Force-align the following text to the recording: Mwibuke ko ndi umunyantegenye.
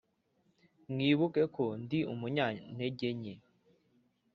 Mwibuke 0.91 1.43
ko 1.55 1.65
ndi 1.83 1.99
umunyantegenye. 2.13 3.33